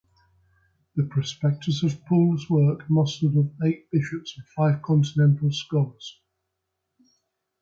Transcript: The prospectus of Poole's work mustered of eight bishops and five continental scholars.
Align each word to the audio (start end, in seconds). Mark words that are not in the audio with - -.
The 0.95 1.03
prospectus 1.03 1.83
of 1.83 2.03
Poole's 2.07 2.49
work 2.49 2.89
mustered 2.89 3.37
of 3.37 3.51
eight 3.63 3.85
bishops 3.91 4.35
and 4.35 4.47
five 4.47 4.81
continental 4.81 5.51
scholars. 5.51 6.19